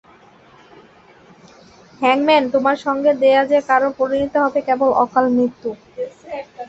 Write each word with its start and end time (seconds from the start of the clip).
হ্যাংম্যান, 2.01 2.43
তোমার 2.53 2.77
সঙ্গ 2.85 3.03
দেয়া 3.21 3.41
যে 3.51 3.59
কারো 3.69 3.89
পরিণতি 3.99 4.37
হবে 4.43 4.59
কেবল 4.67 4.89
অকাল 5.03 5.25
মৃত্যু। 5.37 5.69